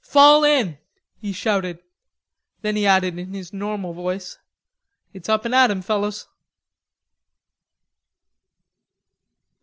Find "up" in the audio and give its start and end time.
5.29-5.45